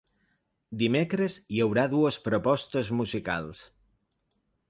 Dimecres 0.83 1.35
hi 1.57 1.59
haurà 1.65 1.83
dues 1.91 2.17
propostes 2.29 2.91
musicals. 3.01 3.61